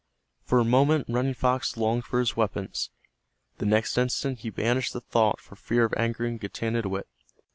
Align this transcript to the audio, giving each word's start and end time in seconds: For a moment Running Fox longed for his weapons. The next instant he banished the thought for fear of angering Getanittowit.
For 0.43 0.57
a 0.57 0.63
moment 0.65 1.05
Running 1.09 1.35
Fox 1.35 1.77
longed 1.77 2.05
for 2.05 2.17
his 2.17 2.35
weapons. 2.35 2.89
The 3.59 3.67
next 3.67 3.99
instant 3.99 4.39
he 4.39 4.49
banished 4.49 4.93
the 4.93 5.01
thought 5.01 5.39
for 5.39 5.55
fear 5.55 5.85
of 5.85 5.93
angering 5.95 6.39
Getanittowit. 6.39 7.05